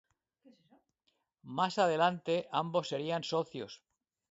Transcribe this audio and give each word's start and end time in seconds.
Más 1.43 1.77
adelante 1.77 2.47
ambos 2.51 2.87
serían 2.89 3.23
socios. 3.23 3.83